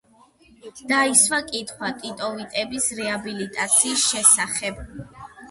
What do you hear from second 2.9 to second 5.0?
რეაბილიტაციის შესახებ.